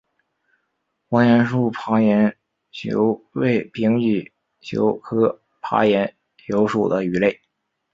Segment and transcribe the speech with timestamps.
[1.09, 2.35] 黄果树爬岩
[2.71, 7.39] 鳅为平鳍鳅科爬岩鳅属的鱼类。